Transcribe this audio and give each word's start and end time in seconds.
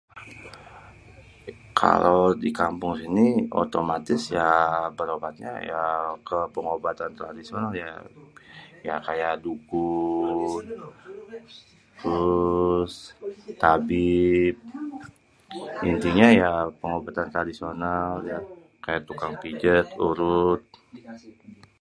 Kalo 1.79 2.15
di 2.41 2.49
kampung 2.59 2.95
ini 3.07 3.27
otomatis 3.63 4.21
ya 4.37 4.51
berobatnya 4.97 5.53
ya 5.71 5.83
ke 6.27 6.39
pengobatan 6.55 7.11
tradisional, 7.19 7.69
ya 8.89 8.95
kaya 9.05 9.29
dukun 9.45 10.61
trus 12.01 12.93
tabib. 13.61 14.55
Intinye 15.89 16.27
ya 16.41 16.53
pengobatan 16.81 17.27
tradisional 17.33 18.07
kaya 18.85 18.99
tukang 19.07 19.33
pijet 19.41 19.87
urut. 20.07 20.61